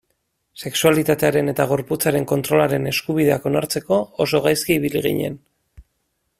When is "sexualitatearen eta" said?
0.67-1.67